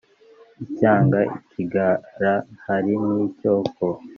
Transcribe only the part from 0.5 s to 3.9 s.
icyanga ikigira hari n’icyoko